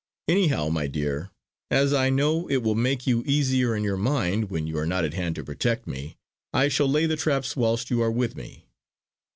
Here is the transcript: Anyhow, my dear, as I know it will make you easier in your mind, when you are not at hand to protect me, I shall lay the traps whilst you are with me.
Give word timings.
Anyhow, 0.27 0.69
my 0.69 0.87
dear, 0.87 1.29
as 1.69 1.93
I 1.93 2.09
know 2.09 2.47
it 2.49 2.63
will 2.63 2.73
make 2.73 3.05
you 3.05 3.21
easier 3.27 3.75
in 3.75 3.83
your 3.83 3.97
mind, 3.97 4.49
when 4.49 4.65
you 4.65 4.75
are 4.79 4.85
not 4.87 5.05
at 5.05 5.13
hand 5.13 5.35
to 5.35 5.43
protect 5.43 5.85
me, 5.85 6.17
I 6.51 6.69
shall 6.69 6.89
lay 6.89 7.05
the 7.05 7.15
traps 7.15 7.55
whilst 7.55 7.91
you 7.91 8.01
are 8.01 8.09
with 8.11 8.35
me. 8.35 8.65